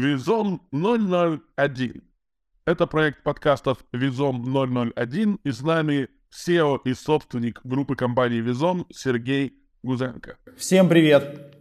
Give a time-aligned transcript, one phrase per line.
[0.00, 2.02] Визон 001.
[2.66, 4.42] Это проект подкастов Визон
[4.96, 10.36] 001, и с нами SEO и собственник группы компании Визон Сергей Гузенко.
[10.56, 11.54] Всем привет!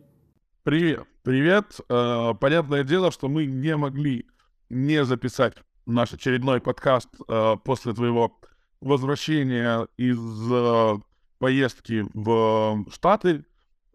[0.64, 1.80] Привет, привет.
[1.90, 4.26] Э, понятное дело, что мы не могли
[4.70, 5.56] не записать
[5.86, 8.40] наш очередной подкаст э, после твоего
[8.82, 10.20] возвращения из
[10.52, 10.96] э,
[11.38, 13.46] поездки в Штаты.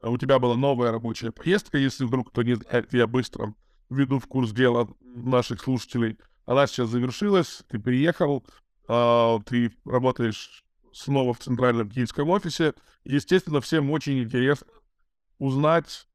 [0.03, 3.55] У тебя была новая рабочая поездка, если вдруг кто не знает, я быстро
[3.91, 6.19] введу в курс дела наших слушателей.
[6.47, 8.45] Она сейчас завершилась, ты приехал,
[8.89, 12.75] э, ты работаешь снова в центральном киевском офисе.
[13.05, 14.67] Естественно, всем очень интересно
[15.39, 16.09] узнать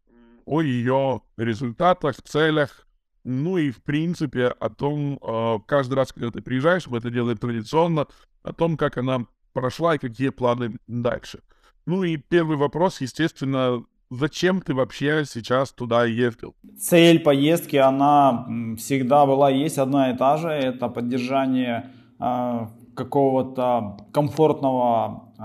[0.45, 2.87] о ее результатах, целях,
[3.23, 7.37] ну и, в принципе, о том, э, каждый раз, когда ты приезжаешь, мы это делаем
[7.37, 8.07] традиционно,
[8.43, 11.41] о том, как она прошла и какие планы дальше.
[11.85, 13.85] Ну и первый вопрос, естественно,
[14.19, 16.55] зачем ты вообще сейчас туда ездил?
[16.79, 25.33] Цель поездки, она всегда была, есть одна и та же, это поддержание э, какого-то комфортного,
[25.39, 25.43] э,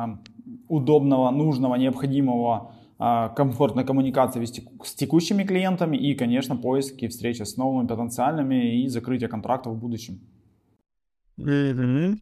[0.68, 7.86] удобного, нужного, необходимого а, комфортной коммуникации с текущими клиентами и, конечно, поиски, встречи с новыми
[7.86, 10.18] потенциальными и закрытие контрактов в будущем.
[11.38, 12.18] Mm-hmm.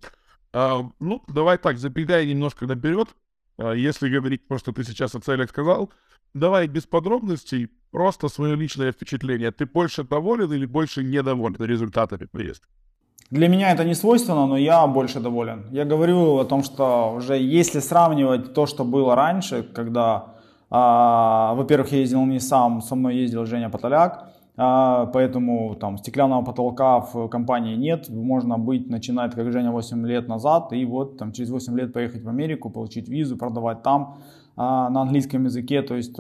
[0.53, 3.09] А, ну, давай так, забегая немножко наперед,
[3.59, 5.91] если говорить просто ты сейчас о целях сказал,
[6.35, 9.51] давай без подробностей, просто свое личное впечатление.
[9.51, 12.67] Ты больше доволен или больше недоволен результатами поездки?
[13.31, 15.67] Для меня это не свойственно, но я больше доволен.
[15.73, 20.37] Я говорю о том, что уже если сравнивать то, что было раньше, когда
[20.71, 26.43] а, во-первых, я ездил не сам, со мной ездил Женя Потоляк, а, поэтому там стеклянного
[26.43, 28.09] потолка в компании нет.
[28.09, 32.23] Можно быть, начинать как Женя 8 лет назад, и вот там через 8 лет поехать
[32.23, 34.17] в Америку, получить визу, продавать там
[34.57, 35.83] а, на английском языке.
[35.83, 36.17] То есть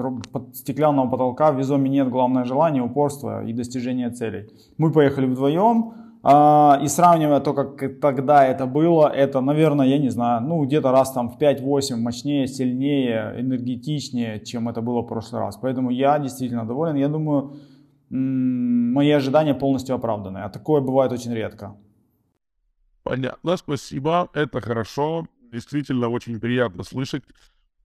[0.52, 4.50] стеклянного потолка в Визоме нет, главное желание, упорство и достижение целей.
[4.76, 10.10] Мы поехали вдвоем, а, и сравнивая то, как тогда это было, это, наверное, я не
[10.10, 15.40] знаю, ну где-то раз там в 5-8 мощнее, сильнее, энергетичнее, чем это было в прошлый
[15.40, 15.56] раз.
[15.56, 16.96] Поэтому я действительно доволен.
[16.96, 17.52] Я думаю,
[18.10, 20.38] мои ожидания полностью оправданы.
[20.38, 21.76] А такое бывает очень редко.
[23.02, 24.28] Понятно, спасибо.
[24.32, 25.26] Это хорошо.
[25.52, 27.22] Действительно очень приятно слышать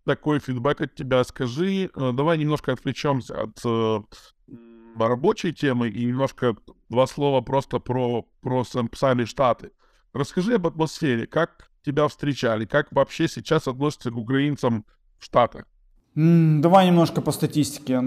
[0.05, 1.23] такой фидбэк от тебя.
[1.23, 3.99] Скажи, э, давай немножко отвлечемся от э,
[4.97, 6.55] рабочей темы и немножко
[6.89, 9.71] два слова просто про, про сами Штаты.
[10.13, 14.85] Расскажи об атмосфере, как тебя встречали, как вообще сейчас относятся к украинцам
[15.19, 15.65] в Штатах?
[16.13, 18.01] Давай немножко по статистике.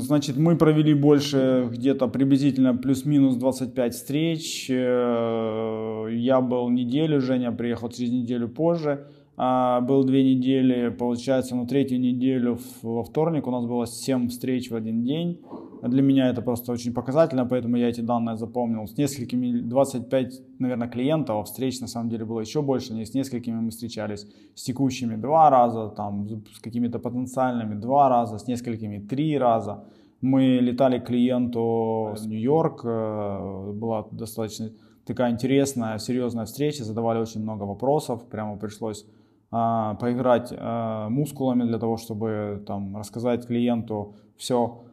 [0.00, 4.70] Значит, мы провели больше, где-то приблизительно плюс-минус 25 встреч.
[4.70, 9.08] Э, я был неделю, Женя приехал через неделю позже.
[9.36, 14.70] А, был две недели, получается, на третью неделю во вторник у нас было 7 встреч
[14.70, 15.40] в один день.
[15.82, 18.86] Для меня это просто очень показательно, поэтому я эти данные запомнил.
[18.86, 22.92] С несколькими, 25, наверное, клиентов, а встреч на самом деле было еще больше.
[23.04, 28.46] С несколькими мы встречались с текущими два раза, там, с какими-то потенциальными два раза, с
[28.46, 29.84] несколькими три раза.
[30.20, 34.70] Мы летали к клиенту в Нью-Йорк, э, была достаточно
[35.06, 39.06] такая интересная, серьезная встреча, задавали очень много вопросов, прямо пришлось
[39.50, 44.84] а, поиграть а, мускулами для того, чтобы там, рассказать клиенту все,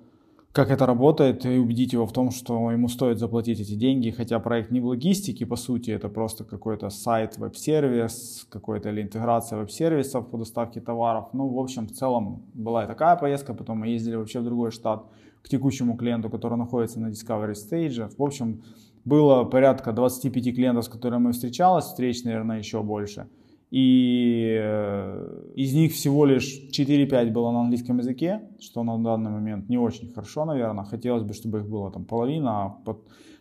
[0.57, 4.39] как это работает, и убедить его в том, что ему стоит заплатить эти деньги, хотя
[4.39, 10.31] проект не в логистике, по сути, это просто какой-то сайт, веб-сервис, какой-то или интеграция веб-сервисов
[10.31, 11.25] по доставке товаров.
[11.33, 14.71] Ну, в общем, в целом была и такая поездка, потом мы ездили вообще в другой
[14.71, 15.05] штат
[15.43, 18.09] к текущему клиенту, который находится на Discovery Stage.
[18.17, 18.63] В общем,
[19.05, 23.27] было порядка 25 клиентов, с которыми мы встречались, встреч, наверное, еще больше–
[23.69, 29.67] и э, из них всего лишь 4-5 было на английском языке, что на данный момент
[29.69, 30.85] не очень хорошо, наверное.
[30.85, 32.77] Хотелось бы, чтобы их было там половина, а,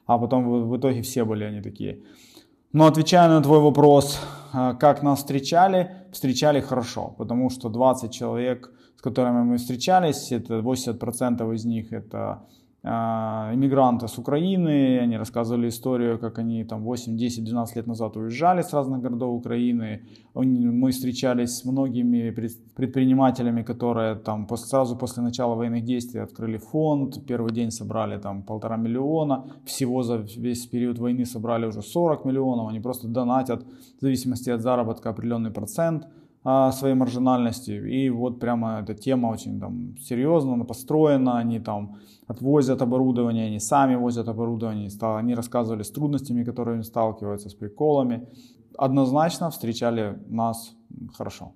[0.07, 2.03] а потом в, итоге все были они такие.
[2.73, 4.21] Но отвечая на твой вопрос,
[4.53, 10.59] э, как нас встречали, встречали хорошо, потому что 20 человек, с которыми мы встречались, это
[10.59, 12.43] 80% из них это
[12.87, 18.63] иммигранты с Украины, они рассказывали историю, как они там 8, 10, 12 лет назад уезжали
[18.63, 20.03] с разных городов Украины.
[20.35, 22.31] Мы встречались с многими
[22.77, 28.77] предпринимателями, которые там сразу после начала военных действий открыли фонд, первый день собрали там полтора
[28.77, 33.65] миллиона, всего за весь период войны собрали уже 40 миллионов, они просто донатят
[33.99, 36.05] в зависимости от заработка определенный процент.
[36.05, 36.26] а,
[36.73, 37.73] своей маржинальности.
[37.73, 41.97] И вот прямо эта тема очень там серьезно построена, они там
[42.29, 44.89] отвозят оборудование, они сами возят оборудование,
[45.19, 48.29] они рассказывали с трудностями, которые сталкиваются, с приколами.
[48.79, 50.77] Однозначно встречали нас
[51.17, 51.53] хорошо.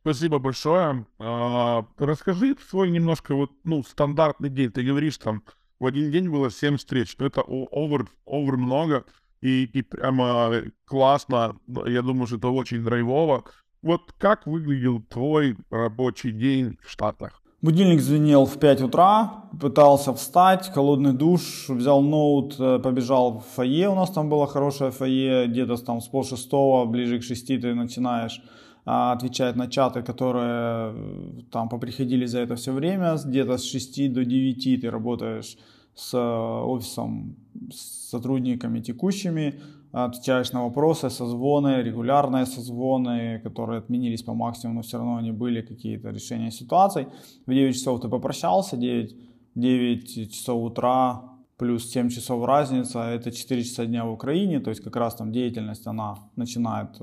[0.00, 1.06] Спасибо большое.
[1.18, 4.70] А, расскажи свой немножко вот, ну, стандартный день.
[4.70, 5.42] Ты говоришь там
[5.80, 7.16] в один день было 7 встреч.
[7.18, 9.04] Это овер, овер много
[9.44, 11.56] и, и прямо классно.
[11.86, 13.44] Я думаю, что это очень драйвово.
[13.82, 17.42] Вот как выглядел твой рабочий день в Штатах?
[17.60, 23.88] Будильник звенел в 5 утра, пытался встать, холодный душ, взял ноут, э, побежал в фойе,
[23.88, 28.42] у нас там было хорошее фойе, где-то там с полшестого, ближе к шести ты начинаешь
[28.84, 34.12] а, отвечать на чаты, которые э, там поприходили за это все время, где-то с 6
[34.12, 35.56] до 9 ты работаешь
[35.94, 37.36] с э, офисом,
[37.70, 39.60] с сотрудниками текущими,
[39.92, 45.62] отвечаешь на вопросы, созвоны, регулярные созвоны, которые отменились по максимуму, но все равно они были
[45.62, 47.06] какие-то решения ситуаций.
[47.46, 49.16] В 9 часов ты попрощался, 9,
[49.54, 51.22] 9 часов утра
[51.56, 55.30] плюс 7 часов разница, это 4 часа дня в Украине, то есть как раз там
[55.30, 57.00] деятельность, она начинает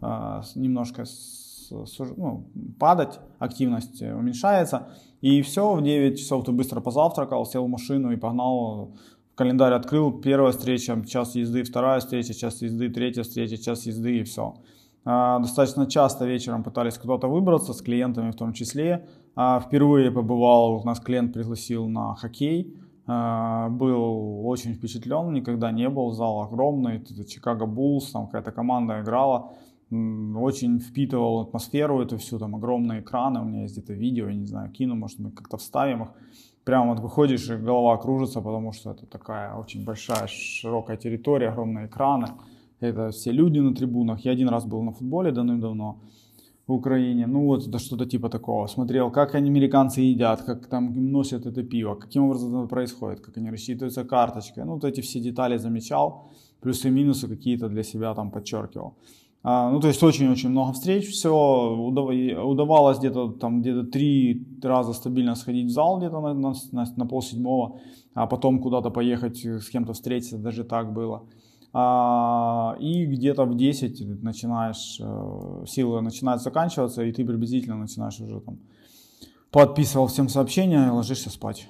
[0.00, 1.72] э, немножко с,
[2.16, 2.46] ну,
[2.78, 4.88] падать, активность уменьшается,
[5.20, 8.94] и все, в 9 часов ты быстро позавтракал, сел в машину и погнал
[9.34, 14.22] календарь открыл, первая встреча, час езды, вторая встреча, час езды, третья встреча, час езды и
[14.24, 14.54] все.
[15.04, 19.06] А, достаточно часто вечером пытались куда-то выбраться, с клиентами в том числе.
[19.36, 22.76] А, впервые побывал, нас клиент пригласил на хоккей.
[23.06, 29.52] А, был очень впечатлен, никогда не был, зал огромный, Чикаго Буллс, там какая-то команда играла.
[29.90, 34.46] Очень впитывал атмосферу эту всю, там огромные экраны, у меня есть где-то видео, я не
[34.46, 36.08] знаю, кину, может мы как-то вставим их
[36.68, 41.86] прямо вот выходишь, и голова кружится, потому что это такая очень большая, широкая территория, огромные
[41.86, 42.26] экраны.
[42.80, 44.26] Это все люди на трибунах.
[44.26, 45.98] Я один раз был на футболе давным-давно
[46.66, 47.26] в Украине.
[47.26, 48.66] Ну вот это что-то типа такого.
[48.66, 53.38] Смотрел, как они американцы едят, как там носят это пиво, каким образом это происходит, как
[53.38, 54.64] они рассчитываются карточкой.
[54.64, 56.30] Ну вот эти все детали замечал,
[56.60, 58.92] плюсы и минусы какие-то для себя там подчеркивал.
[59.42, 65.36] А, ну, то есть очень-очень много встреч, все, удавалось где-то там где-то три раза стабильно
[65.36, 67.80] сходить в зал где-то на, на, на, на полседьмого,
[68.14, 71.22] а потом куда-то поехать с кем-то встретиться, даже так было.
[71.72, 78.40] А, и где-то в 10 начинаешь, э, силы начинают заканчиваться, и ты приблизительно начинаешь уже
[78.40, 78.58] там
[79.50, 81.68] подписывал всем сообщения и ложишься спать.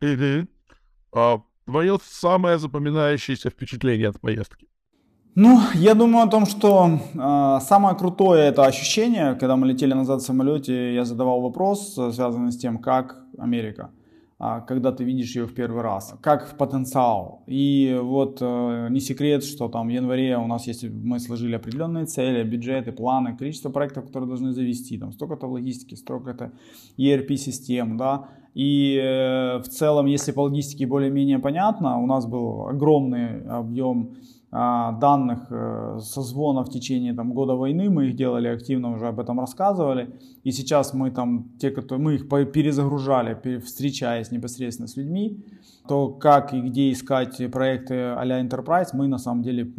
[0.00, 0.48] Угу.
[1.12, 4.68] А, твое самое запоминающееся впечатление от поездки?
[5.34, 10.20] Ну, я думаю о том, что э, самое крутое это ощущение, когда мы летели назад
[10.20, 13.90] в самолете, я задавал вопрос, э, связанный с тем, как Америка,
[14.40, 17.44] э, когда ты видишь ее в первый раз, как потенциал.
[17.46, 22.06] И вот э, не секрет, что там в январе у нас есть, мы сложили определенные
[22.06, 26.50] цели, бюджеты, планы, количество проектов, которые должны завести, там столько-то в логистике, столько-то
[26.98, 33.42] ERP-систем, да, и э, в целом, если по логистике более-менее понятно, у нас был огромный
[33.48, 34.16] объем
[34.50, 39.20] а, данных э, созвона в течение там, года войны, мы их делали активно, уже об
[39.20, 40.08] этом рассказывали,
[40.42, 45.44] и сейчас мы там, те, которые, мы их перезагружали, встречаясь непосредственно с людьми,
[45.86, 49.70] то как и где искать проекты а-ля Enterprise, мы на самом деле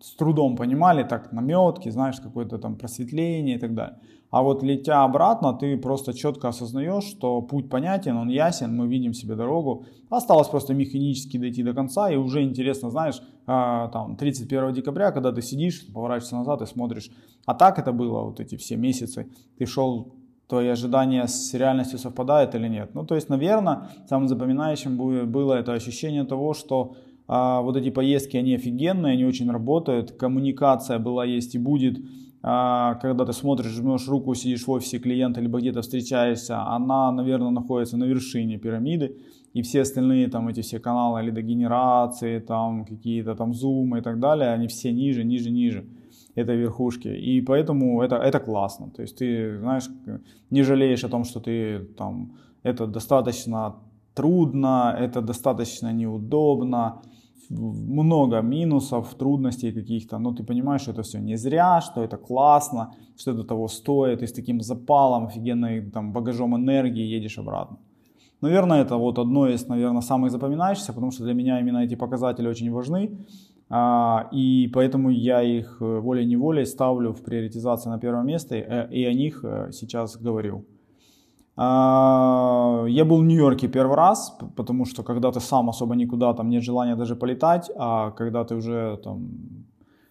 [0.00, 3.98] с трудом понимали, так наметки, знаешь, какое-то там просветление и так далее.
[4.30, 9.14] А вот летя обратно, ты просто четко осознаешь, что путь понятен, он ясен, мы видим
[9.14, 9.86] себе дорогу.
[10.10, 15.32] Осталось просто механически дойти до конца, и уже интересно, знаешь, а, там 31 декабря, когда
[15.32, 17.10] ты сидишь, поворачиваешься назад и смотришь,
[17.44, 19.30] а так это было вот эти все месяцы.
[19.58, 20.14] Ты шел
[20.48, 22.94] твои ожидания с реальностью совпадают или нет.
[22.94, 24.96] Ну, то есть, наверное, самым запоминающим
[25.30, 26.94] было это ощущение того, что
[27.28, 31.98] а, вот эти поездки, они офигенные, они очень работают, коммуникация была, есть и будет,
[32.46, 37.96] когда ты смотришь, жмешь руку, сидишь в офисе клиента, либо где-то встречаешься, она, наверное, находится
[37.96, 39.16] на вершине пирамиды,
[39.52, 44.50] и все остальные там эти все каналы лидогенерации, там какие-то там зумы и так далее,
[44.50, 45.86] они все ниже, ниже, ниже
[46.36, 47.08] этой верхушки.
[47.08, 48.90] И поэтому это, это классно.
[48.90, 49.88] То есть ты, знаешь,
[50.50, 53.74] не жалеешь о том, что ты там, это достаточно
[54.14, 57.02] трудно, это достаточно неудобно,
[57.50, 62.94] много минусов, трудностей каких-то, но ты понимаешь, что это все не зря, что это классно,
[63.16, 67.78] что это того стоит, и с таким запалом, офигенной там, багажом энергии едешь обратно.
[68.42, 72.48] Наверное, это вот одно из, наверное, самых запоминающихся, потому что для меня именно эти показатели
[72.48, 73.10] очень важны,
[73.68, 79.12] а, и поэтому я их волей-неволей ставлю в приоритизации на первое место, э, и о
[79.12, 80.64] них э, сейчас говорю.
[81.58, 86.50] А, я был в Нью-Йорке первый раз, потому что когда ты сам особо никуда, там
[86.50, 89.28] нет желания даже полетать, а когда ты уже там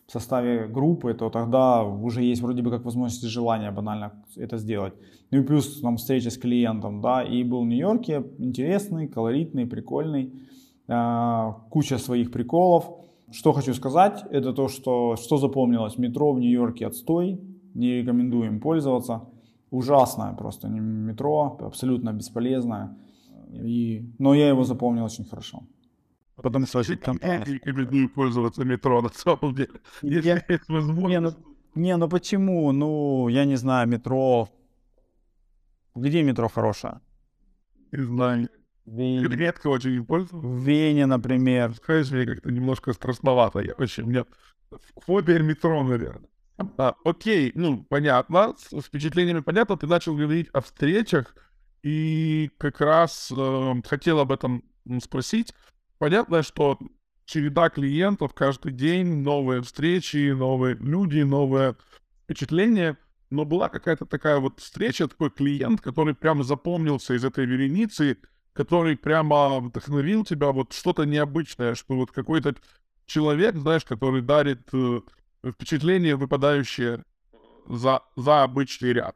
[0.07, 4.57] в составе группы, то тогда уже есть вроде бы как возможность и желание банально это
[4.57, 4.93] сделать.
[5.31, 10.33] Ну и плюс там встреча с клиентом, да, и был в Нью-Йорке, интересный, колоритный, прикольный,
[10.87, 12.89] а, куча своих приколов.
[13.31, 17.39] Что хочу сказать, это то, что, что запомнилось, метро в Нью-Йорке отстой,
[17.73, 19.21] не рекомендуем пользоваться
[19.71, 22.95] ужасное просто метро, абсолютно бесполезное.
[23.53, 25.63] И, но я его запомнил очень хорошо.
[26.35, 27.17] Потом слышать там...
[27.21, 29.69] Я рекомендую пользоваться метро на самом деле.
[30.01, 31.09] Если Я- есть возможность.
[31.09, 31.31] Не, ну,
[31.75, 32.71] не, ну почему?
[32.73, 34.49] Ну, я не знаю, метро...
[35.95, 36.99] Где метро хорошее?
[37.93, 38.49] Не знаю.
[38.85, 40.43] Вене, Редко очень им пользуюсь.
[40.43, 41.73] в Вене, например.
[41.85, 43.59] Знаешь, мне как-то немножко страшновато.
[43.61, 44.25] Я очень, у меня
[45.05, 46.29] фобия метро, наверное.
[46.57, 49.77] А, окей, ну, понятно, с впечатлениями понятно.
[49.77, 51.35] Ты начал говорить о встречах,
[51.83, 54.63] и как раз э, хотел об этом
[55.01, 55.53] спросить.
[55.97, 56.79] Понятно, что
[57.25, 61.75] череда клиентов каждый день, новые встречи, новые люди, новые
[62.23, 62.97] впечатления.
[63.29, 68.17] Но была какая-то такая вот встреча, такой клиент, который прямо запомнился из этой вереницы,
[68.53, 72.55] который прямо вдохновил тебя, вот что-то необычное, что вот какой-то
[73.05, 75.01] человек, знаешь, который дарит э,
[75.51, 77.03] впечатление, выпадающее
[77.67, 79.15] за, за обычный ряд.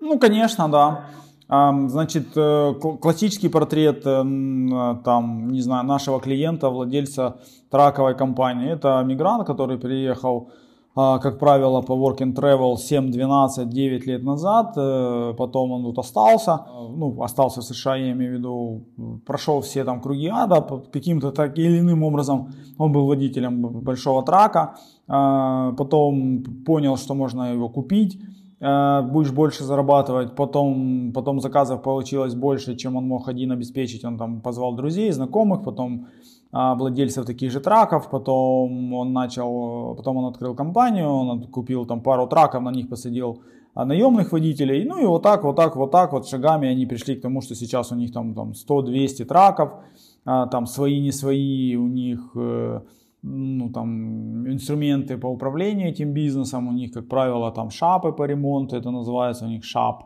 [0.00, 1.06] Ну, конечно, да.
[1.46, 7.40] Значит, э, кл- классический портрет, эм, э, там, не знаю, нашего клиента, владельца
[7.70, 10.50] траковой компании, это мигрант, который приехал,
[10.94, 15.98] как правило, по work and travel 7, 12, 9 лет назад, э, потом он тут
[15.98, 18.84] остался, э, ну, остался в США, я имею в виду,
[19.26, 24.76] прошел все там круги ада, каким-то так или иным образом он был водителем большого трака,
[25.08, 28.20] а, потом понял, что можно его купить,
[28.60, 34.16] э, будешь больше зарабатывать, потом, потом заказов получилось больше, чем он мог один обеспечить, он
[34.16, 36.23] там позвал друзей, знакомых, потом а,
[36.54, 42.26] владельцев таких же траков, потом он начал, потом он открыл компанию, он купил там пару
[42.26, 43.42] траков, на них посадил
[43.74, 47.16] а, наемных водителей, ну и вот так, вот так, вот так вот шагами они пришли
[47.16, 49.70] к тому, что сейчас у них там, там 100-200 траков,
[50.24, 52.80] а, там свои, не свои, у них э,
[53.22, 58.76] ну, там, инструменты по управлению этим бизнесом, у них, как правило, там шапы по ремонту,
[58.76, 60.04] это называется у них шап,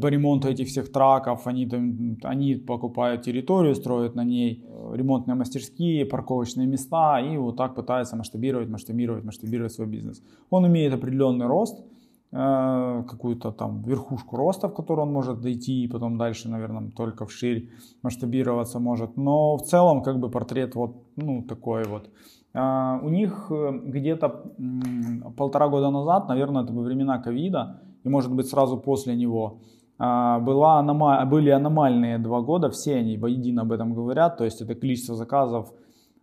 [0.00, 5.34] по ремонту этих всех траков, они, там, они покупают территорию, строят на ней э, ремонтные
[5.34, 10.22] мастерские, парковочные места и вот так пытаются масштабировать, масштабировать, масштабировать свой бизнес.
[10.50, 11.84] Он имеет определенный рост,
[12.32, 17.24] э, какую-то там верхушку роста, в которую он может дойти, и потом дальше, наверное, только
[17.24, 17.70] вширь
[18.02, 19.16] масштабироваться может.
[19.16, 22.10] Но в целом, как бы портрет вот, ну, такой вот.
[22.54, 24.28] А, У них э, где-то
[25.36, 29.60] полтора года назад, наверное, это во времена ковида, и может быть сразу после него,
[29.98, 30.82] а, была
[31.24, 35.72] были аномальные два года, все они воедино об этом говорят, то есть это количество заказов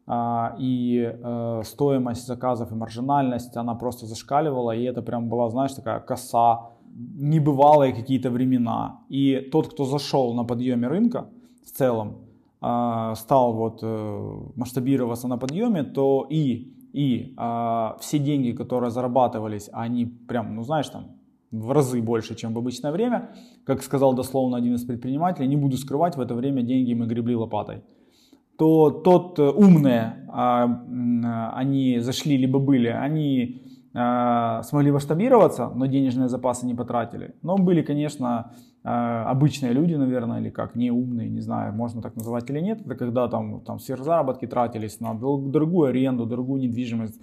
[0.05, 5.73] а, и э, стоимость заказов и маржинальность, она просто зашкаливала, и это прям была, знаешь,
[5.73, 9.01] такая коса, небывалые какие-то времена.
[9.07, 11.29] И тот, кто зашел на подъеме рынка
[11.63, 12.17] в целом,
[12.59, 17.35] а, стал вот э, масштабироваться на подъеме, то и, и
[17.99, 21.18] все деньги, которые зарабатывались, они прям, ну знаешь, там
[21.51, 23.31] в разы больше, чем в обычное время.
[23.65, 27.35] Как сказал дословно один из предпринимателей, не буду скрывать, в это время деньги мы гребли
[27.35, 27.83] лопатой
[28.59, 33.61] то тот э, умные, а, а, они зашли либо были, они
[33.93, 37.35] а, смогли масштабироваться, но денежные запасы не потратили.
[37.41, 38.51] Но были, конечно,
[38.83, 42.81] обычные люди, наверное, или как, не умные, не знаю, можно так называть или нет.
[42.85, 47.19] Это когда там, там сверхзаработки тратились на дорогую аренду, дорогую недвижимость,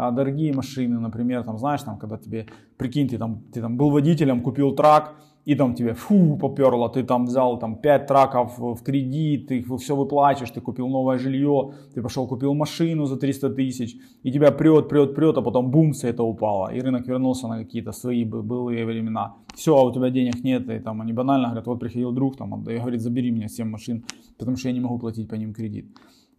[0.00, 2.46] а, дорогие машины, например, там, знаешь, там, когда тебе,
[2.78, 5.14] прикинь, ты там, ты там был водителем, купил трак,
[5.44, 9.94] и там тебе фу поперло, ты там взял там 5 траков в кредит, ты все
[9.94, 14.88] выплачиваешь, ты купил новое жилье, ты пошел купил машину за 300 тысяч, и тебя прет,
[14.88, 18.42] прет, прет, а потом бум, все это упало, и рынок вернулся на какие-то свои бы-
[18.42, 19.34] былые времена.
[19.54, 22.54] Все, а у тебя денег нет, и там они банально говорят, вот приходил друг, там,
[22.54, 24.04] отдай, говорит, забери мне 7 машин,
[24.38, 25.86] потому что я не могу платить по ним кредит.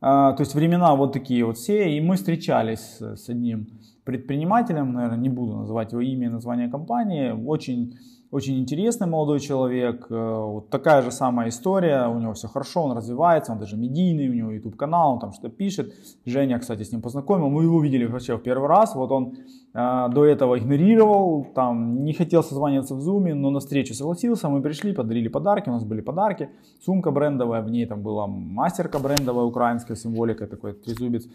[0.02, 3.68] А, то есть времена вот такие вот все, и мы встречались с, с одним
[4.04, 7.98] предпринимателем, наверное, не буду называть его имя и название компании, очень,
[8.32, 12.96] очень интересный молодой человек, э, вот такая же самая история, у него все хорошо, он
[12.96, 15.94] развивается, он даже медийный, у него YouTube канал, он там что-то пишет,
[16.26, 19.34] Женя, кстати, с ним познакомил, мы его видели вообще в первый раз, вот он
[19.74, 24.62] э, до этого игнорировал, там не хотел созваниваться в Zoom, но на встречу согласился, мы
[24.62, 26.50] пришли, подарили подарки, у нас были подарки,
[26.86, 31.28] сумка брендовая, в ней там была мастерка брендовая, украинская символика, такой трезубец, э,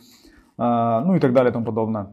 [0.57, 2.07] ну и так далее и тому подобное.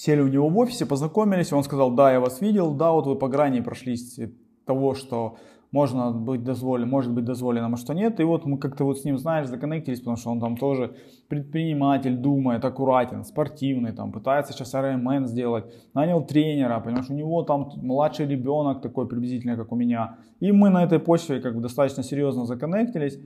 [0.00, 3.16] Сели у него в офисе, познакомились, он сказал, да, я вас видел, да, вот вы
[3.16, 4.18] по грани прошлись
[4.64, 5.36] того, что
[5.72, 8.18] можно быть дозволено, может быть дозволено, а что нет.
[8.18, 10.94] И вот мы как-то вот с ним, знаешь, законнектились, потому что он там тоже
[11.28, 17.70] предприниматель, думает, аккуратен, спортивный, там пытается сейчас RMN сделать, нанял тренера, понимаешь, у него там
[17.76, 20.16] младший ребенок такой приблизительно, как у меня.
[20.40, 23.18] И мы на этой почве как бы достаточно серьезно законнектились.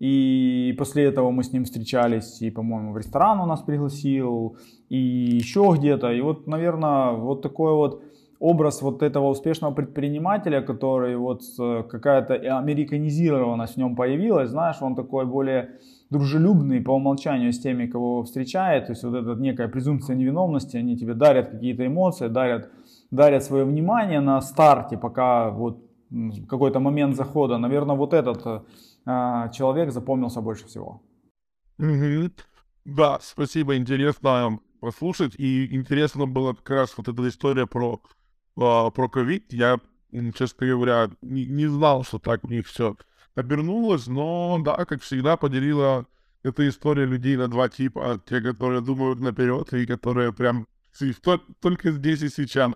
[0.00, 4.56] И после этого мы с ним встречались, и, по-моему, в ресторан он нас пригласил,
[4.88, 6.10] и еще где-то.
[6.10, 8.02] И вот, наверное, вот такое вот
[8.40, 14.94] образ вот этого успешного предпринимателя, который вот э, какая-то американизированность в нем появилась, знаешь, он
[14.94, 15.68] такой более
[16.08, 20.96] дружелюбный по умолчанию с теми, кого встречает, то есть вот эта некая презумпция невиновности, они
[20.96, 22.70] тебе дарят какие-то эмоции, дарят,
[23.10, 25.78] дарят свое внимание на старте, пока вот
[26.48, 28.60] какой-то момент захода, наверное, вот этот э,
[29.04, 31.02] человек запомнился больше всего.
[31.78, 32.32] Mm-hmm.
[32.84, 35.34] Да, спасибо, интересно послушать.
[35.36, 38.00] И интересно было как раз вот эта история про,
[38.56, 39.52] а, про ковид.
[39.52, 39.78] Я,
[40.34, 42.96] честно говоря, не, не знал, что так у них все
[43.34, 46.06] обернулось, но да, как всегда, поделила
[46.42, 48.20] эта история людей на два типа.
[48.26, 50.66] Те, которые думают наперед, и которые прям
[51.60, 52.72] только здесь и сейчас.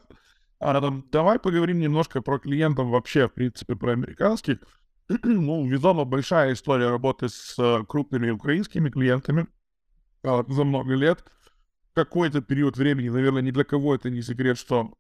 [0.61, 4.59] А, давай поговорим немножко про клиентов вообще, в принципе, про американских.
[5.23, 9.47] ну, весомо большая история работы с э, крупными украинскими клиентами
[10.23, 11.25] э, за много лет.
[11.93, 14.95] Какой-то период времени, наверное, ни для кого это не секрет, что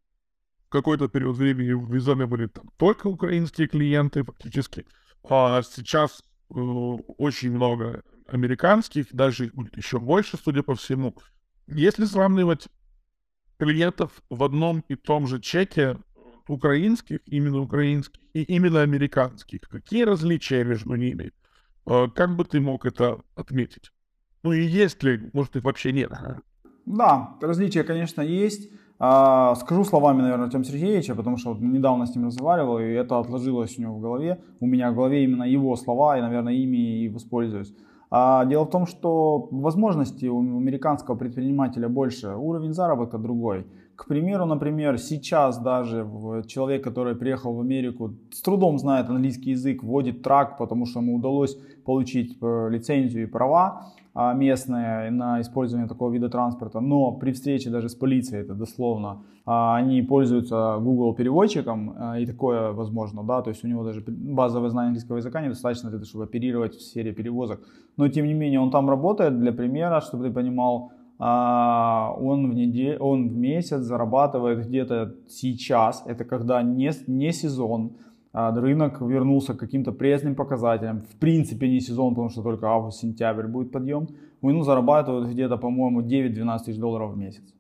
[0.68, 4.86] какой-то период времени в Визоме были там только украинские клиенты фактически.
[5.28, 11.16] А сейчас э, очень много американских, даже будет еще больше, судя по всему.
[11.66, 12.68] Если сравнивать
[13.58, 15.96] клиентов в одном и том же чеке,
[16.48, 19.60] украинских, именно украинских, и именно американских.
[19.60, 21.32] Какие различия между ними?
[21.86, 23.90] Э, как бы ты мог это отметить?
[24.42, 26.12] Ну и есть ли, может, их вообще нет?
[26.86, 28.70] Да, различия, конечно, есть.
[28.98, 33.18] А, скажу словами, наверное, Артема Сергеевича, потому что вот недавно с ним разговаривал, и это
[33.18, 34.40] отложилось у него в голове.
[34.60, 37.74] У меня в голове именно его слова, и, наверное, ими и воспользуюсь.
[38.10, 43.66] А дело в том, что возможности у американского предпринимателя больше, уровень заработка другой.
[43.96, 46.06] К примеру, например, сейчас даже
[46.46, 51.14] человек, который приехал в Америку, с трудом знает английский язык, вводит трак, потому что ему
[51.14, 57.32] удалось получить э, лицензию и права а, местные на использование такого вида транспорта, но при
[57.32, 63.24] встрече даже с полицией, это дословно, а, они пользуются Google переводчиком, а, и такое возможно,
[63.24, 66.76] да, то есть у него даже базовое знание английского языка недостаточно для того, чтобы оперировать
[66.76, 67.60] в сфере перевозок.
[67.96, 70.92] Но тем не менее он там работает, для примера, чтобы ты понимал,
[71.26, 77.92] он в, неделю, он в месяц зарабатывает где-то сейчас, это когда не, не сезон,
[78.32, 81.00] рынок вернулся к каким-то пресным показателям.
[81.00, 84.08] В принципе не сезон, потому что только август-сентябрь будет подъем.
[84.42, 87.54] Он зарабатывает где-то, по-моему, 9-12 тысяч долларов в месяц.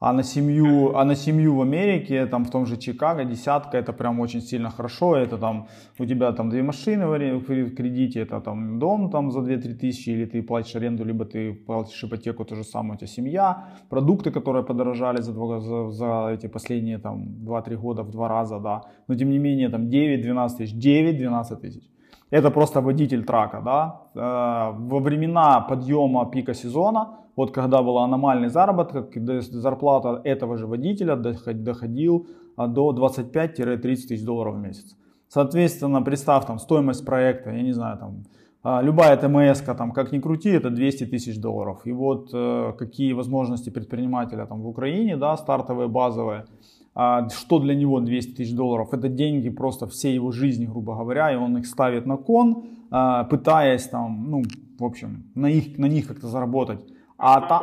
[0.00, 3.92] А на семью, а на семью в Америке, там в том же Чикаго, десятка, это
[3.92, 5.16] прям очень сильно хорошо.
[5.16, 5.66] Это там
[5.98, 10.24] у тебя там две машины в кредите, это там дом там за 2-3 тысячи, или
[10.24, 13.64] ты платишь аренду, либо ты платишь ипотеку, то же самое у тебя семья.
[13.88, 18.60] Продукты, которые подорожали за, два, за, за эти последние там 2-3 года в два раза,
[18.60, 18.82] да.
[19.08, 21.82] Но тем не менее там 9-12 тысяч, 9-12 тысяч.
[22.30, 24.02] Это просто водитель трака, да.
[24.14, 29.16] Э, во времена подъема пика сезона вот когда был аномальный заработок,
[29.52, 34.96] зарплата этого же водителя доходил а, до 25-30 тысяч долларов в месяц.
[35.28, 38.24] Соответственно, представь там стоимость проекта, я не знаю, там
[38.64, 41.86] а, любая ТМС, там, как ни крути, это 200 тысяч долларов.
[41.86, 46.44] И вот э, какие возможности предпринимателя там в Украине, да, стартовые, базовые,
[47.30, 48.92] что для него 200 тысяч долларов?
[48.92, 53.24] Это деньги просто всей его жизни, грубо говоря, и он их ставит на кон, а,
[53.24, 54.42] пытаясь там, ну,
[54.78, 56.80] в общем, на, их, на них как-то заработать.
[57.16, 57.60] А та...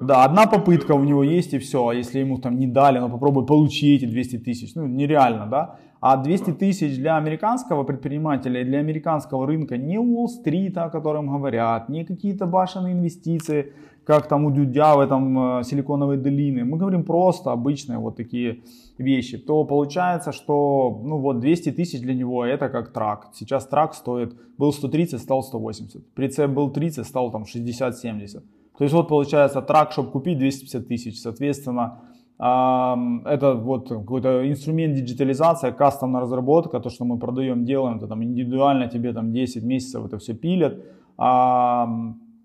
[0.00, 1.88] Да, одна попытка у него есть и все.
[1.88, 4.74] А если ему там не дали, но попробуй получи эти 200 тысяч.
[4.74, 5.78] Ну, нереально, да?
[6.00, 12.06] А 200 тысяч для американского предпринимателя, для американского рынка не Уолл-стрита, о котором говорят, не
[12.06, 13.74] какие-то башенные инвестиции,
[14.04, 16.64] как там у Дудя в этом силиконовой долины.
[16.64, 18.62] Мы говорим просто обычные вот такие
[18.98, 19.38] вещи.
[19.38, 23.28] То получается, что ну вот 200 тысяч для него это как трак.
[23.34, 26.14] Сейчас трак стоит, был 130, стал 180.
[26.14, 28.42] Прицеп был 30, стал там 60-70.
[28.78, 31.20] То есть вот получается трак, чтобы купить 250 тысяч.
[31.20, 31.98] Соответственно,
[32.38, 38.88] это вот какой-то инструмент диджитализация, кастомная разработка, то, что мы продаем, делаем, это там индивидуально
[38.88, 40.78] тебе там 10 месяцев это все пилят.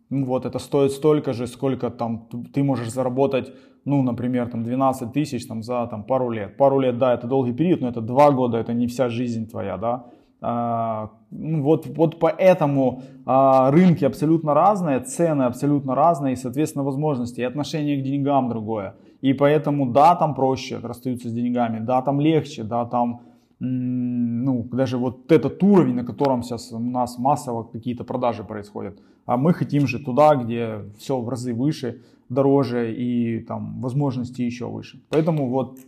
[0.10, 3.52] Ну вот это стоит столько же, сколько там ты можешь заработать,
[3.86, 6.58] ну, например, там 12 тысяч там, за там, пару лет.
[6.58, 9.78] Пару лет, да, это долгий период, но это два года, это не вся жизнь твоя,
[9.78, 10.06] да.
[10.42, 17.42] А, ну, вот, вот поэтому а, рынки абсолютно разные, цены абсолютно разные, и, соответственно, возможности,
[17.42, 18.96] и отношение к деньгам другое.
[19.22, 23.22] И поэтому, да, там проще расстаются с деньгами, да, там легче, да, там
[23.60, 29.00] ну, даже вот этот уровень, на котором сейчас у нас массово какие-то продажи происходят.
[29.26, 34.68] А мы хотим же туда, где все в разы выше, дороже и там возможности еще
[34.68, 35.02] выше.
[35.10, 35.80] Поэтому вот,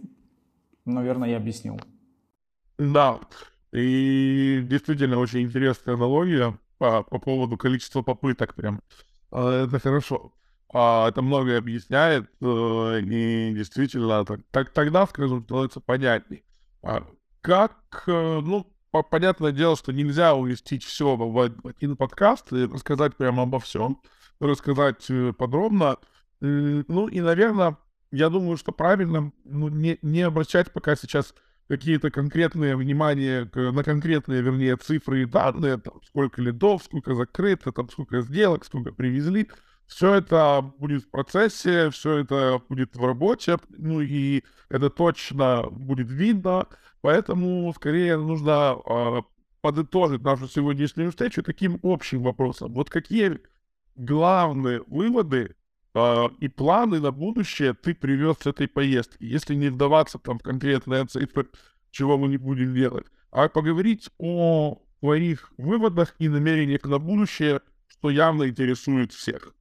[0.86, 1.80] наверное, я объяснил.
[2.77, 3.19] Да,
[3.71, 8.82] и действительно очень интересная аналогия по, по поводу количества попыток прям.
[9.32, 10.32] А, это хорошо.
[10.73, 16.43] А, это многое объясняет, э, и действительно, так, так, тогда, скажем, становится понятней.
[17.41, 18.65] Как, э, ну,
[19.04, 24.02] понятное дело, что нельзя уместить все в один подкаст и рассказать прямо обо всем,
[24.39, 25.97] рассказать э, подробно.
[26.39, 27.78] Ну и, наверное,
[28.12, 31.34] я думаю, что правильно ну, не, не обращать пока сейчас
[31.67, 37.89] какие-то конкретные внимания на конкретные, вернее, цифры и данные, там, сколько лидов, сколько закрыто, там,
[37.89, 39.50] сколько сделок, сколько привезли.
[39.88, 46.12] Все это будет в процессе, все это будет в работе, ну и это точно будет
[46.12, 46.67] видно,
[47.02, 49.21] поэтому скорее нужно э,
[49.62, 52.73] подытожить нашу сегодняшнюю встречу таким общим вопросом.
[52.73, 53.39] Вот какие
[53.95, 55.56] главные выводы
[55.93, 60.43] э, и планы на будущее ты привез с этой поездки, если не вдаваться там в
[60.43, 61.47] конкретные цифры,
[61.91, 68.10] чего мы не будем делать, а поговорить о твоих выводах и намерениях на будущее, что
[68.10, 69.54] явно интересует всех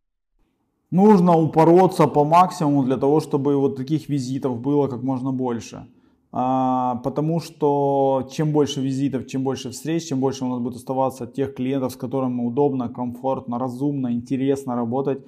[0.90, 5.86] нужно упороться по максимуму для того, чтобы вот таких визитов было как можно больше.
[6.32, 11.26] А, потому что чем больше визитов, чем больше встреч, чем больше у нас будет оставаться
[11.26, 15.24] тех клиентов, с которыми удобно, комфортно, разумно, интересно работать,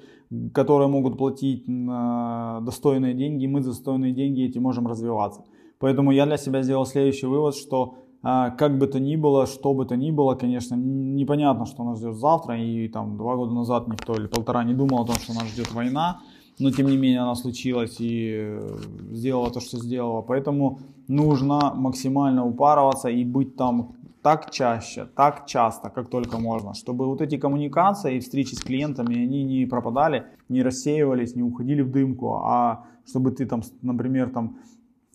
[0.53, 5.45] которые могут платить а, достойные деньги, и мы за достойные деньги эти можем развиваться.
[5.79, 9.87] Поэтому я для себя сделал следующий вывод, что как бы то ни было, что бы
[9.87, 12.61] то ни было, конечно, непонятно, что нас ждет завтра.
[12.61, 15.73] И там два года назад никто или полтора не думал о том, что нас ждет
[15.73, 16.21] война.
[16.59, 18.79] Но тем не менее она случилась и э,
[19.13, 20.23] сделала то, что сделала.
[20.23, 27.07] Поэтому нужно максимально упарываться и быть там так чаще, так часто, как только можно, чтобы
[27.07, 31.91] вот эти коммуникации и встречи с клиентами, они не пропадали, не рассеивались, не уходили в
[31.91, 34.59] дымку, а чтобы ты там, например, там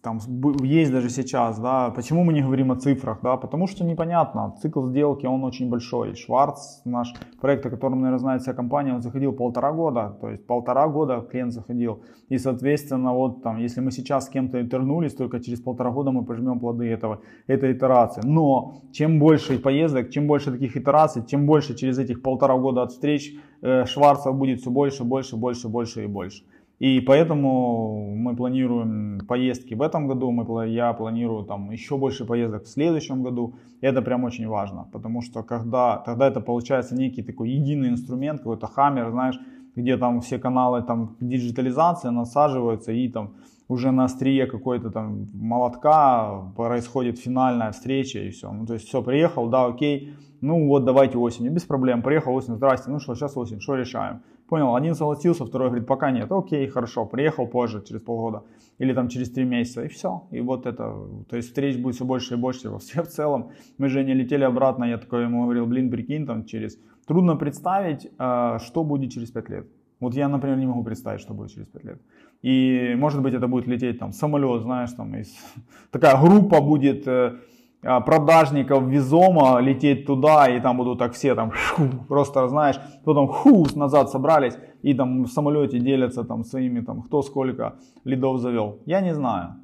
[0.03, 0.19] там
[0.61, 4.85] есть даже сейчас, да, почему мы не говорим о цифрах, да, потому что непонятно, цикл
[4.87, 9.31] сделки, он очень большой, Шварц, наш проект, о котором, наверное, знает вся компания, он заходил
[9.31, 14.25] полтора года, то есть полтора года клиент заходил, и, соответственно, вот там, если мы сейчас
[14.25, 19.19] с кем-то интернулись, только через полтора года мы пожмем плоды этого, этой итерации, но чем
[19.19, 23.85] больше поездок, чем больше таких итераций, тем больше через этих полтора года от встреч э,
[23.85, 26.43] Шварцев будет все больше, больше, больше, больше и больше.
[26.83, 32.65] И поэтому мы планируем поездки в этом году, мы, я планирую там еще больше поездок
[32.65, 33.53] в следующем году.
[33.79, 38.67] Это прям очень важно, потому что когда, тогда это получается некий такой единый инструмент, какой-то
[38.67, 39.39] хаммер, знаешь,
[39.77, 43.35] где там все каналы там диджитализации насаживаются и там
[43.69, 48.51] уже на острие какой-то там молотка происходит финальная встреча и все.
[48.51, 52.55] Ну, то есть все, приехал, да, окей, ну вот давайте осенью, без проблем, приехал осень,
[52.55, 54.19] здрасте, ну что, сейчас осень, что решаем?
[54.53, 58.43] Понял, один согласился, второй говорит, пока нет, окей, хорошо, приехал позже, через полгода,
[58.77, 60.27] или там через три месяца, и все.
[60.29, 60.93] И вот это,
[61.27, 63.49] то есть встреч будет все больше и больше во все в целом.
[63.79, 66.77] Мы же не летели обратно, я такой ему говорил, блин, прикинь, там через...
[67.07, 69.65] Трудно представить, а, что будет через пять лет.
[69.99, 72.01] Вот я, например, не могу представить, что будет через пять лет.
[72.43, 75.33] И может быть это будет лететь там самолет, знаешь, там из...
[75.89, 77.39] такая группа будет э,
[77.83, 83.65] продажников визома лететь туда, и там будут так все там шу, просто, знаешь, потом ху,
[83.75, 88.79] назад собрались, и там в самолете делятся там своими, там, кто сколько лидов завел.
[88.85, 89.55] Я не знаю.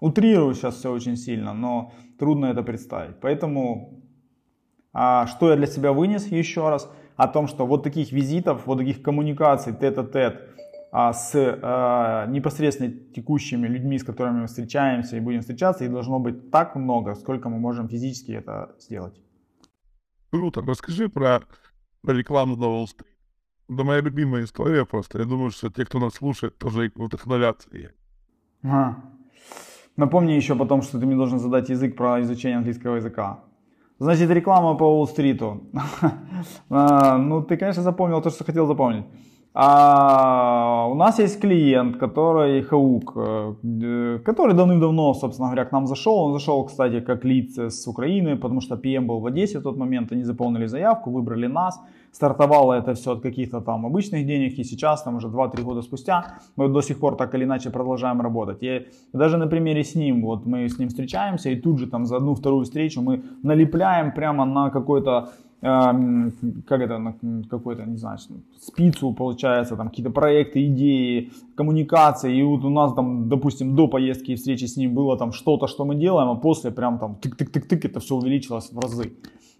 [0.00, 3.20] Утрирую сейчас все очень сильно, но трудно это представить.
[3.20, 4.00] Поэтому,
[4.92, 8.78] а, что я для себя вынес еще раз, о том, что вот таких визитов, вот
[8.78, 10.53] таких коммуникаций тет-а-тет, -тет, а,
[11.12, 16.52] с а, непосредственно текущими людьми, с которыми мы встречаемся и будем встречаться, их должно быть
[16.52, 19.20] так много, сколько мы можем физически это сделать.
[20.30, 20.62] Круто.
[20.62, 21.42] Расскажи про,
[22.02, 23.06] про рекламу на Wall Street.
[23.68, 25.18] Это моя любимая история просто.
[25.18, 27.68] Я думаю, что те, кто нас слушает, тоже вдохновятся.
[28.62, 29.02] Ага.
[29.96, 33.44] Напомни еще потом, что ты мне должен задать язык про изучение английского языка.
[33.98, 35.62] Значит, реклама по Уолл-стриту.
[36.70, 39.06] А, ну, ты, конечно, запомнил то, что хотел запомнить.
[39.56, 46.18] А у нас есть клиент, который Хаук, э, который давным-давно, собственно говоря, к нам зашел.
[46.24, 49.76] Он зашел, кстати, как лиц с Украины, потому что PM был в Одессе в тот
[49.76, 50.10] момент.
[50.12, 51.80] Они заполнили заявку, выбрали нас.
[52.10, 54.58] Стартовало это все от каких-то там обычных денег.
[54.58, 56.24] И сейчас, там уже 2-3 года спустя,
[56.56, 58.58] мы до сих пор так или иначе продолжаем работать.
[58.62, 62.06] И даже на примере с ним, вот мы с ним встречаемся, и тут же там
[62.06, 65.28] за одну-вторую встречу мы налепляем прямо на какой-то
[65.64, 67.14] как это,
[67.48, 68.18] какой-то, не знаю,
[68.60, 74.32] спицу, получается, там какие-то проекты, идеи, коммуникации, и вот у нас там, допустим, до поездки
[74.32, 77.86] и встречи с ним было там что-то, что мы делаем, а после прям там тык-тык-тык-тык,
[77.86, 79.14] это все увеличилось в разы.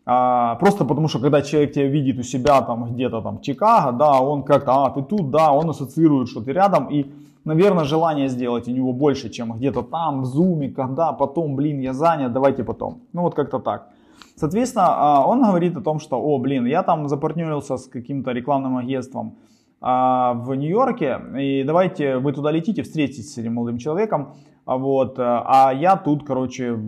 [0.04, 4.20] А, просто потому что когда человек тебя видит у себя там где-то там Чикаго, да,
[4.20, 7.06] он как-то, а, ты тут, да, он ассоциирует, что ты рядом, и,
[7.46, 11.94] наверное, желание сделать у него больше, чем где-то там, в зуме, когда, потом, блин, я
[11.94, 12.98] занят, давайте потом.
[13.14, 13.88] Ну вот как-то так.
[14.36, 18.76] Соответственно, а, он говорит о том, что, о, блин, я там запартнерился с каким-то рекламным
[18.76, 19.36] агентством,
[19.80, 25.16] а, в Нью-Йорке, и давайте вы туда летите, встретитесь с этим молодым человеком, а вот,
[25.18, 26.78] а я тут, короче,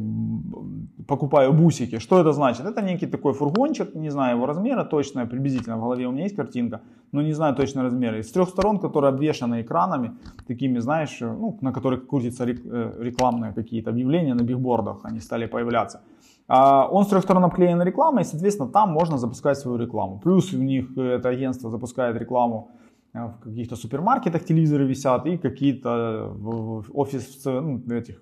[1.06, 1.98] покупаю бусики.
[1.98, 2.66] Что это значит?
[2.66, 6.36] Это некий такой фургончик, не знаю его размера точно, приблизительно в голове у меня есть
[6.36, 6.80] картинка,
[7.12, 8.18] но не знаю точно размера.
[8.18, 10.12] Из трех сторон, которые обвешаны экранами,
[10.46, 12.54] такими, знаешь, ну, на которых крутятся э,
[12.98, 16.00] рекламные какие-то объявления на бигбордах, они стали появляться.
[16.48, 20.20] А, он с трех сторон обклеен рекламой, и, соответственно, там можно запускать свою рекламу.
[20.20, 22.70] Плюс у них это агентство запускает рекламу
[23.14, 28.20] э, в каких-то супермаркетах телевизоры висят и какие-то в офис ну, этих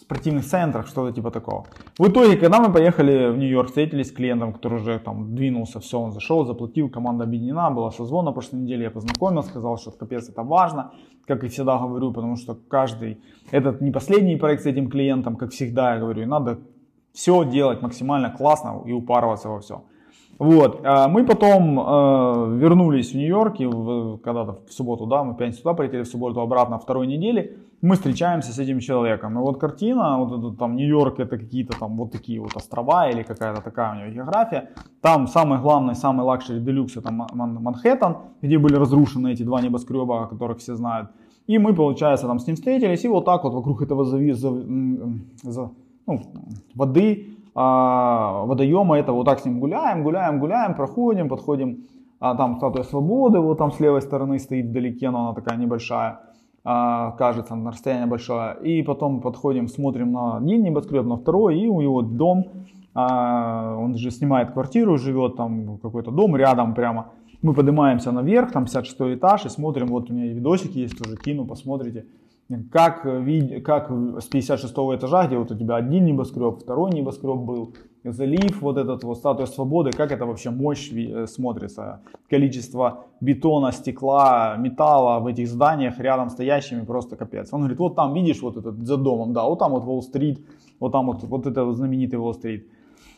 [0.00, 1.64] спортивных центрах, что-то типа такого.
[1.98, 5.98] В итоге, когда мы поехали в Нью-Йорк, встретились с клиентом, который уже там двинулся, все,
[5.98, 10.28] он зашел, заплатил, команда объединена, была созвон на прошлой неделе, я познакомился, сказал, что капец
[10.28, 10.92] это важно,
[11.26, 15.50] как и всегда говорю, потому что каждый, этот не последний проект с этим клиентом, как
[15.50, 16.58] всегда я говорю, и надо
[17.14, 19.84] все делать максимально классно и упарываться во все.
[20.38, 23.66] Вот, а мы потом э, вернулись в Нью-Йорк, и
[24.22, 28.52] когда-то в субботу, да, мы пятницу туда полетели, в субботу обратно второй недели, мы встречаемся
[28.52, 29.38] с этим человеком.
[29.38, 33.22] И вот картина, вот это там Нью-Йорк, это какие-то там вот такие вот острова или
[33.22, 34.70] какая-то такая у него география.
[35.00, 40.26] Там самый главный, самый luxury deluxe это Манхэттен, где были разрушены эти два небоскреба, о
[40.26, 41.10] которых все знают.
[41.46, 45.70] И мы, получается, там с ним встретились, и вот так вот вокруг этого завис, за,
[46.06, 46.20] ну,
[46.74, 51.84] воды, а, водоема, это вот так с ним гуляем, гуляем, гуляем, проходим, подходим,
[52.20, 56.20] а, там статуя свободы, вот там с левой стороны стоит вдалеке, но она такая небольшая,
[56.64, 58.56] а, кажется, на расстояние большое.
[58.62, 62.46] И потом подходим, смотрим на один небоскреб, на второй, и у него дом,
[62.94, 67.12] а, он же снимает квартиру, живет там какой-то дом рядом прямо.
[67.42, 71.44] Мы поднимаемся наверх, там 56 этаж, и смотрим, вот у меня видосик есть, тоже кину,
[71.44, 72.06] посмотрите
[72.70, 73.06] как,
[73.64, 78.76] как с 56 этажа, где вот у тебя один небоскреб, второй небоскреб был, залив, вот
[78.76, 82.02] этот вот статуя свободы, как это вообще мощь э, смотрится.
[82.28, 87.48] Количество бетона, стекла, металла в этих зданиях рядом стоящими просто капец.
[87.52, 90.46] Он говорит, вот там видишь вот этот за домом, да, вот там вот Уолл-стрит,
[90.80, 92.66] вот там вот, вот это вот знаменитый Уолл-стрит.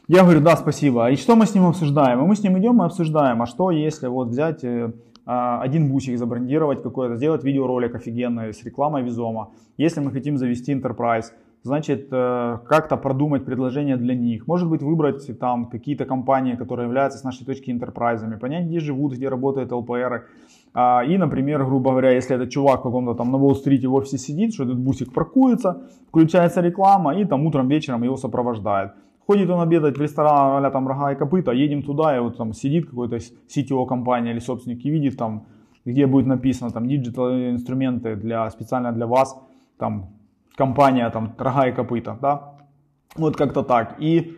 [0.08, 1.10] Я говорю, да, спасибо.
[1.10, 2.20] И что мы с ним обсуждаем?
[2.20, 4.92] И мы с ним идем и обсуждаем, а что если вот взять э,
[5.26, 9.50] один бусик забрендировать какой-то, сделать видеоролик офигенный с рекламой Визома.
[9.76, 11.32] Если мы хотим завести Enterprise,
[11.66, 14.46] значит, э, как-то продумать предложение для них.
[14.46, 19.14] Может быть, выбрать там какие-то компании, которые являются с нашей точки интерпрайзами, понять, где живут,
[19.14, 20.24] где работают ЛПРы.
[20.72, 24.18] А, и, например, грубо говоря, если этот чувак в каком-то там на Уолл-стрите в офисе
[24.18, 28.92] сидит, что этот бусик паркуется, включается реклама и там утром, вечером его сопровождает.
[29.26, 32.52] Ходит он обедать в ресторан, а там рога и копыта, едем туда, и вот там
[32.52, 35.46] сидит какой-то CTO компания или собственник и видит там,
[35.84, 39.36] где будет написано там digital инструменты для, специально для вас,
[39.78, 40.10] там
[40.56, 42.54] компания там рога и копыта, да,
[43.16, 43.96] вот как-то так.
[43.98, 44.36] И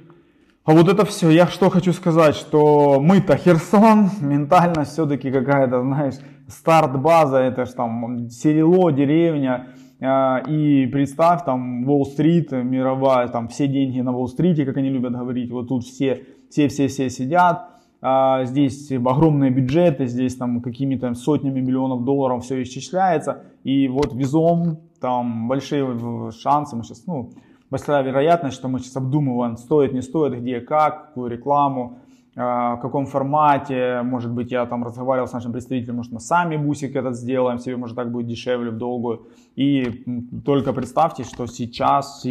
[0.65, 6.17] а вот это все, я что хочу сказать, что мы-то Херсон, ментальность все-таки какая-то, знаешь,
[6.47, 9.69] старт-база, это ж там село, деревня,
[10.01, 15.69] и представь, там, Уолл-стрит, мировая, там, все деньги на Уолл-стрите, как они любят говорить, вот
[15.69, 17.69] тут все, все, все, все сидят,
[18.01, 24.79] а здесь огромные бюджеты, здесь там какими-то сотнями миллионов долларов все исчисляется, и вот визом,
[25.01, 27.33] там, большие шансы, мы сейчас, ну,
[27.71, 32.08] большая вероятность, что мы сейчас обдумываем, стоит, не стоит, где, как, какую рекламу, а,
[32.39, 36.95] в каком формате, может быть, я там разговаривал с нашим представителем, может, мы сами бусик
[36.95, 39.27] этот сделаем, себе, может, так будет дешевле в долгую.
[39.57, 40.05] И
[40.45, 42.25] только представьте, что сейчас,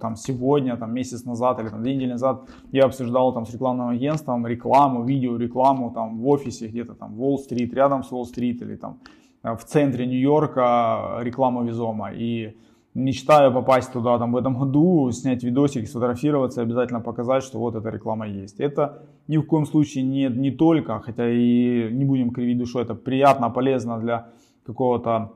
[0.00, 3.88] там, сегодня, там, месяц назад или там, две недели назад я обсуждал там с рекламным
[3.88, 8.98] агентством рекламу, видео, рекламу там в офисе где-то там Уолл-стрит, рядом с Уолл-стрит или там
[9.42, 12.10] в центре Нью-Йорка рекламу Визома.
[12.12, 12.54] И
[12.94, 17.74] мечтаю попасть туда там в этом году, снять видосик, сфотографироваться и обязательно показать, что вот
[17.74, 18.60] эта реклама есть.
[18.60, 22.94] Это ни в коем случае не, не только, хотя и не будем кривить душу, это
[22.94, 24.28] приятно, полезно для
[24.64, 25.32] какого-то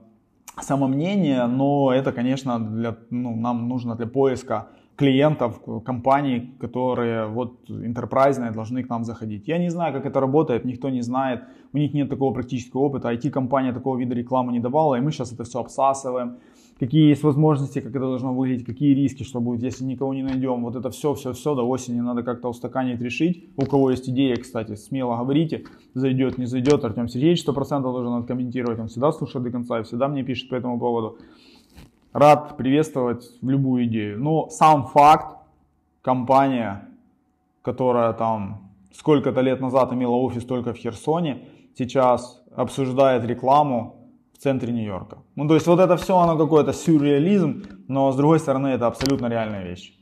[0.63, 8.51] самомнения, но это, конечно, для, ну, нам нужно для поиска клиентов, компаний, которые вот интерпрайзные
[8.51, 9.49] должны к нам заходить.
[9.49, 13.13] Я не знаю, как это работает, никто не знает, у них нет такого практического опыта,
[13.13, 16.39] IT-компания такого вида рекламы не давала, и мы сейчас это все обсасываем,
[16.79, 20.63] какие есть возможности, как это должно выглядеть, какие риски, что будет, если никого не найдем.
[20.63, 23.49] Вот это все, все, все до осени надо как-то устаканить, решить.
[23.57, 25.65] У кого есть идея, кстати, смело говорите,
[25.95, 26.85] зайдет, не зайдет.
[26.85, 30.55] Артем Сергеевич 100% должен откомментировать, он всегда слушает до конца и всегда мне пишет по
[30.55, 31.19] этому поводу.
[32.13, 34.23] Рад приветствовать любую идею.
[34.23, 35.37] Но сам факт,
[36.03, 36.89] компания,
[37.63, 41.43] которая там сколько-то лет назад имела офис только в Херсоне,
[41.77, 43.98] сейчас обсуждает рекламу
[44.39, 45.19] в центре Нью-Йорка.
[45.35, 49.27] Ну, то есть вот это все, оно какой-то сюрреализм, но с другой стороны это абсолютно
[49.29, 49.93] реальная вещь.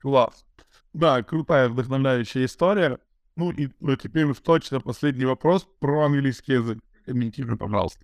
[0.00, 0.44] Класс.
[0.92, 2.98] Да, крутая, вдохновляющая история.
[3.36, 6.78] Ну и ну, теперь уж точно последний вопрос про английский язык.
[7.06, 8.00] Комментируй, пожалуйста.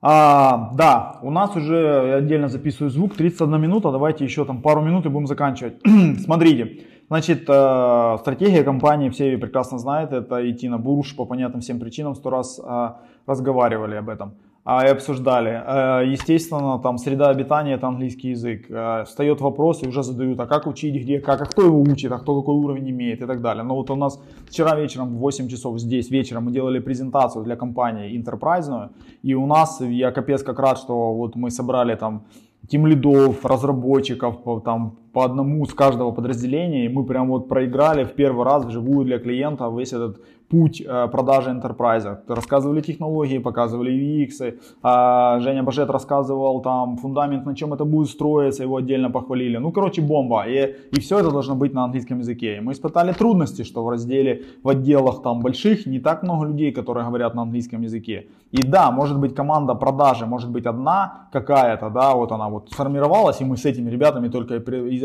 [0.00, 1.76] А, да, у нас уже,
[2.08, 5.80] я отдельно записываю звук, 31 минута, давайте еще там пару минут и будем заканчивать.
[6.24, 11.80] Смотрите, значит, э, стратегия компании, все прекрасно знают, это идти на бурж по понятным всем
[11.80, 12.88] причинам, сто раз э,
[13.26, 15.62] разговаривали об этом и обсуждали.
[15.64, 18.66] Э, естественно, там среда обитания это английский язык.
[18.68, 22.10] Э, встает вопрос и уже задают, а как учить, где, как, а кто его учит,
[22.10, 23.62] а кто какой уровень имеет и так далее.
[23.62, 27.54] Но вот у нас вчера вечером в 8 часов здесь вечером мы делали презентацию для
[27.54, 28.90] компании Enterprise,
[29.22, 32.24] и у нас, я капец как рад, что вот мы собрали там
[32.68, 38.14] тим лидов, разработчиков, там по одному с каждого подразделения, и мы прям вот проиграли в
[38.14, 40.82] первый раз вживую для клиента весь этот путь
[41.12, 42.18] продажи enterprise.
[42.28, 45.40] Рассказывали технологии, показывали UX.
[45.40, 49.58] Женя Бажет рассказывал там фундамент, на чем это будет строиться, его отдельно похвалили.
[49.58, 50.44] Ну, короче, бомба.
[50.46, 52.56] И, и все это должно быть на английском языке.
[52.56, 56.72] И мы испытали трудности, что в разделе, в отделах там больших не так много людей,
[56.72, 58.26] которые говорят на английском языке.
[58.52, 63.40] И да, может быть команда продажи, может быть одна какая-то, да, вот она вот сформировалась,
[63.40, 64.62] и мы с этими ребятами только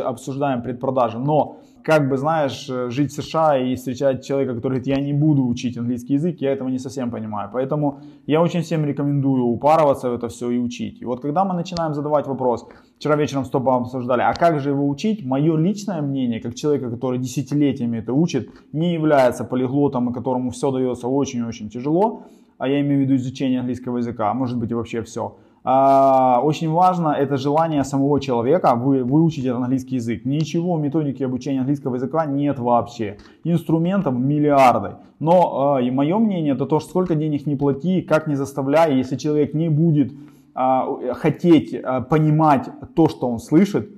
[0.07, 1.19] обсуждаем предпродажи.
[1.19, 5.13] Но как бы, знаешь, э, жить в США и встречать человека, который говорит, я не
[5.13, 7.49] буду учить английский язык, я этого не совсем понимаю.
[7.53, 11.01] Поэтому я очень всем рекомендую упарываться в это все и учить.
[11.01, 12.67] И вот когда мы начинаем задавать вопрос,
[12.97, 16.89] вчера вечером с Топом обсуждали, а как же его учить, мое личное мнение, как человека,
[16.89, 22.23] который десятилетиями это учит, не является полиглотом, и которому все дается очень-очень тяжело,
[22.57, 26.71] а я имею в виду изучение английского языка, а может быть и вообще все– очень
[26.71, 30.25] важно это желание самого человека вы, выучить этот английский язык.
[30.25, 33.17] Ничего в методике обучения английского языка нет вообще.
[33.43, 34.95] Инструментов миллиарды.
[35.19, 38.95] Но а, и мое мнение это то, что сколько денег не плати, как не заставляй,
[38.95, 40.11] если человек не будет
[40.55, 41.75] а, хотеть
[42.09, 43.89] понимать то, что он слышит,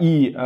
[0.00, 0.36] и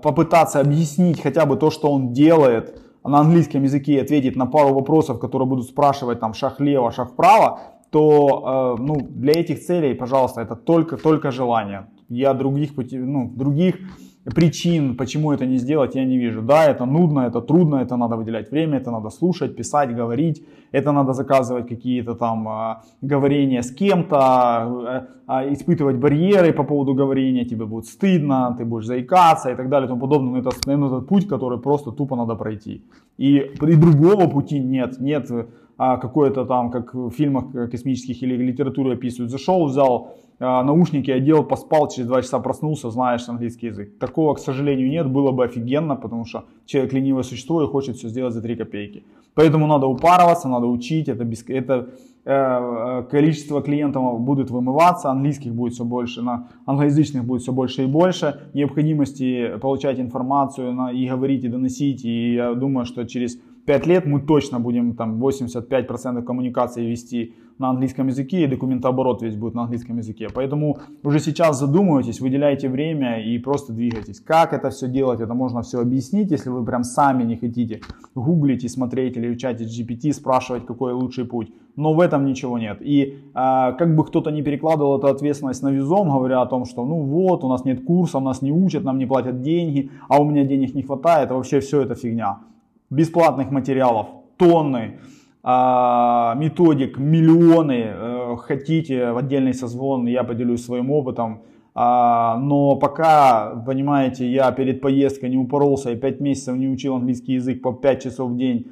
[0.00, 5.18] попытаться объяснить хотя бы то, что он делает, на английском языке ответить на пару вопросов,
[5.18, 10.40] которые будут спрашивать там шаг лево, шаг вправо, то э, ну, для этих целей, пожалуйста,
[10.40, 11.86] это только, только желание.
[12.08, 13.76] Я других, ну, других
[14.24, 16.42] причин, почему это не сделать, я не вижу.
[16.42, 20.92] Да, это нудно, это трудно, это надо выделять время, это надо слушать, писать, говорить, это
[20.92, 27.44] надо заказывать какие-то там э, говорения с кем-то, э, э, испытывать барьеры по поводу говорения,
[27.44, 30.32] тебе будет стыдно, ты будешь заикаться и так далее и тому подобное.
[30.32, 32.84] Но это, наверное, этот путь, который просто тупо надо пройти.
[33.16, 35.30] И, и другого пути нет, нет
[35.82, 41.42] а, какое-то там, как в фильмах космических или литературе описывают, зашел, взял а, наушники, одел,
[41.42, 43.98] поспал, через два часа проснулся, знаешь английский язык.
[43.98, 48.08] Такого, к сожалению, нет, было бы офигенно, потому что человек ленивое существо и хочет все
[48.08, 49.04] сделать за 3 копейки.
[49.34, 51.88] Поэтому надо упарываться, надо учить, это, без, это
[52.26, 57.84] э, э, количество клиентов будет вымываться, английских будет все больше, на англоязычных будет все больше
[57.84, 63.38] и больше, необходимости получать информацию на, и говорить, и доносить, и я думаю, что через
[63.70, 69.36] 5 лет мы точно будем там 85% коммуникации вести на английском языке, и документооборот весь
[69.36, 70.26] будет на английском языке.
[70.34, 74.18] Поэтому уже сейчас задумывайтесь, выделяйте время и просто двигайтесь.
[74.18, 77.80] Как это все делать, это можно все объяснить, если вы прям сами не хотите
[78.16, 81.52] гуглить и смотреть или в чате GPT, спрашивать, какой лучший путь.
[81.76, 82.78] Но в этом ничего нет.
[82.80, 86.84] И а, как бы кто-то не перекладывал эту ответственность на визом, говоря о том, что
[86.84, 90.24] ну вот, у нас нет курса, нас не учат, нам не платят деньги, а у
[90.24, 92.38] меня денег не хватает, вообще все это фигня
[92.90, 94.98] бесплатных материалов, тонны,
[95.42, 97.84] а, методик, миллионы.
[97.86, 101.42] Э, хотите в отдельный созвон, я поделюсь своим опытом.
[101.74, 107.34] А, но пока, понимаете, я перед поездкой не упоролся и 5 месяцев не учил английский
[107.34, 108.66] язык по 5 часов в день,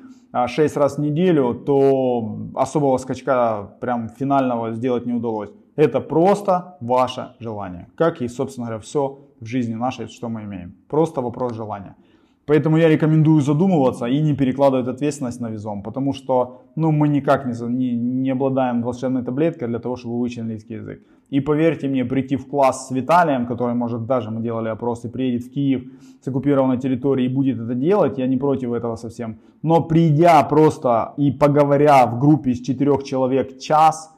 [0.47, 5.51] 6 а, раз в неделю, то особого скачка прям финального сделать не удалось.
[5.77, 7.87] Это просто ваше желание.
[7.95, 10.75] Как и, собственно говоря, все в жизни нашей, что мы имеем.
[10.89, 11.95] Просто вопрос желания.
[12.49, 17.45] Поэтому я рекомендую задумываться и не перекладывать ответственность на визом, потому что ну, мы никак
[17.45, 21.03] не, не, не обладаем волшебной таблеткой для того, чтобы выучить английский язык.
[21.29, 25.45] И поверьте мне, прийти в класс с Виталием, который, может, даже мы делали опросы, приедет
[25.45, 25.83] в Киев
[26.23, 29.37] с оккупированной территории и будет это делать, я не против этого совсем.
[29.63, 34.11] Но придя просто и поговоря в группе из четырех человек час,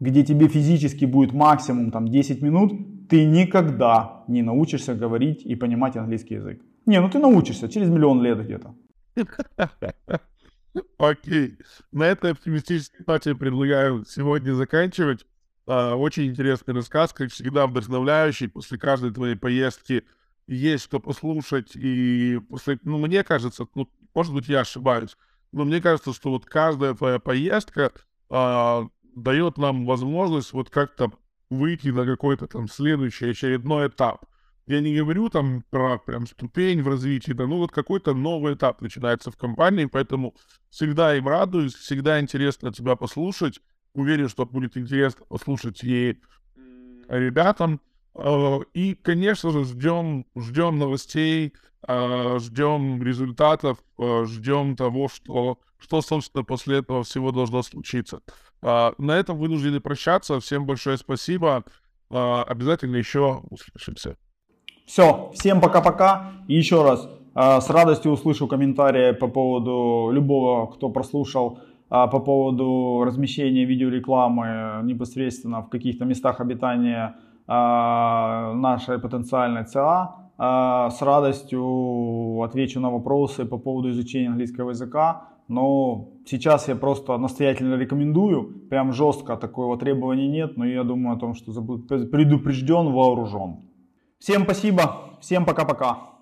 [0.00, 2.72] где тебе физически будет максимум там 10 минут,
[3.10, 6.62] ты никогда не научишься говорить и понимать английский язык.
[6.88, 8.74] Не, ну ты научишься через миллион лет где-то.
[10.96, 11.58] Окей.
[11.92, 15.26] На этой оптимистической ноте предлагаю сегодня заканчивать.
[15.66, 18.48] А, очень интересный рассказ, как всегда вдохновляющий.
[18.48, 20.04] После каждой твоей поездки
[20.46, 21.76] есть что послушать.
[21.76, 25.14] И после, ну, мне кажется, ну, может быть, я ошибаюсь,
[25.52, 27.92] но мне кажется, что вот каждая твоя поездка
[28.30, 31.12] а, дает нам возможность вот как-то
[31.50, 34.24] выйти на какой-то там следующий очередной этап
[34.68, 38.82] Я не говорю там про прям ступень в развитии, да, ну вот какой-то новый этап
[38.82, 40.34] начинается в компании, поэтому
[40.68, 43.60] всегда им радуюсь, всегда интересно тебя послушать.
[43.94, 46.20] Уверен, что будет интересно послушать и
[47.08, 47.80] ребятам.
[48.14, 51.54] Э, и, конечно же, ждем, ждем новостей,
[51.86, 58.20] э, ждем результатов, э, ждем того, что, что, собственно, после этого всего должно случиться.
[58.60, 60.40] На этом вынуждены прощаться.
[60.40, 61.64] Всем большое спасибо.
[62.10, 64.16] Обязательно еще услышимся.
[64.88, 66.30] Все, всем пока-пока.
[66.48, 71.58] И еще раз, с радостью услышу комментарии по поводу любого, кто прослушал,
[71.90, 77.16] по поводу размещения видеорекламы непосредственно в каких-то местах обитания
[77.46, 80.14] нашей потенциальной ЦА.
[80.38, 85.24] С радостью отвечу на вопросы по поводу изучения английского языка.
[85.48, 88.68] Но сейчас я просто настоятельно рекомендую.
[88.70, 90.56] Прям жестко такого требования нет.
[90.56, 93.67] Но я думаю о том, что предупрежден, вооружен.
[94.18, 95.18] Всем спасибо.
[95.20, 96.17] Всем пока-пока.